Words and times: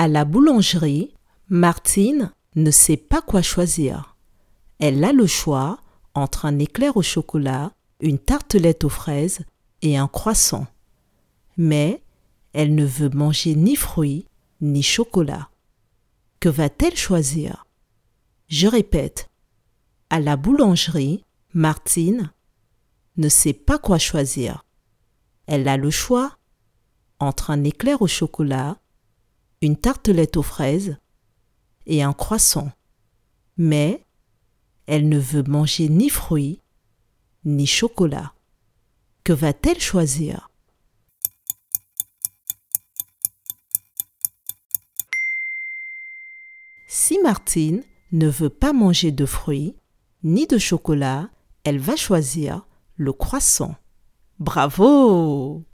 À 0.00 0.08
la 0.08 0.24
boulangerie, 0.24 1.12
Martine 1.50 2.32
ne 2.56 2.70
sait 2.70 2.96
pas 2.96 3.20
quoi 3.20 3.42
choisir. 3.42 4.16
Elle 4.78 5.04
a 5.04 5.12
le 5.12 5.26
choix 5.26 5.78
entre 6.14 6.46
un 6.46 6.58
éclair 6.58 6.96
au 6.96 7.02
chocolat, 7.02 7.74
une 8.00 8.18
tartelette 8.18 8.84
aux 8.84 8.88
fraises 8.88 9.40
et 9.82 9.98
un 9.98 10.08
croissant. 10.08 10.66
Mais 11.58 12.02
elle 12.54 12.74
ne 12.74 12.86
veut 12.86 13.10
manger 13.10 13.54
ni 13.54 13.76
fruits 13.76 14.24
ni 14.62 14.82
chocolat. 14.82 15.50
Que 16.40 16.48
va-t-elle 16.48 16.96
choisir? 16.96 17.66
Je 18.48 18.68
répète. 18.68 19.28
À 20.08 20.18
la 20.18 20.38
boulangerie, 20.38 21.26
Martine 21.52 22.32
ne 23.18 23.28
sait 23.28 23.52
pas 23.52 23.76
quoi 23.76 23.98
choisir. 23.98 24.64
Elle 25.46 25.68
a 25.68 25.76
le 25.76 25.90
choix 25.90 26.38
entre 27.18 27.50
un 27.50 27.64
éclair 27.64 28.00
au 28.00 28.06
chocolat, 28.06 28.78
une 29.62 29.76
tartelette 29.76 30.36
aux 30.36 30.42
fraises 30.42 30.96
et 31.86 32.02
un 32.02 32.12
croissant. 32.12 32.72
Mais 33.56 34.06
elle 34.86 35.08
ne 35.08 35.18
veut 35.18 35.42
manger 35.42 35.88
ni 35.88 36.08
fruits 36.08 36.62
ni 37.44 37.66
chocolat. 37.66 38.32
Que 39.24 39.32
va-t-elle 39.32 39.80
choisir? 39.80 40.50
Si 46.86 47.18
Martine 47.22 47.82
ne 48.12 48.28
veut 48.28 48.50
pas 48.50 48.72
manger 48.72 49.12
de 49.12 49.26
fruits 49.26 49.76
ni 50.22 50.46
de 50.46 50.58
chocolat, 50.58 51.30
elle 51.64 51.78
va 51.78 51.96
choisir 51.96 52.66
le 52.96 53.12
croissant. 53.12 53.76
Bravo 54.38 55.64